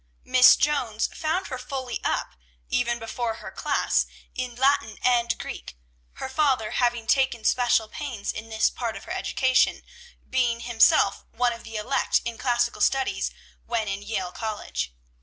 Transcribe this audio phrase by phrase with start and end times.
[0.23, 2.31] Miss Jones found her fully up,
[2.71, 5.77] even before her class, in Latin and Greek;
[6.13, 9.83] her father having taken special pains in this part of her education,
[10.27, 13.29] being himself one of the elect in classical studies
[13.67, 14.91] when in Yale College.